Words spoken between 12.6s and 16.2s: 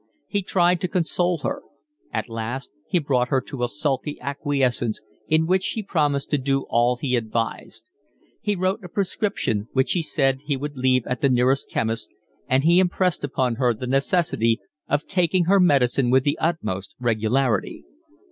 he impressed upon her the necessity of taking her medicine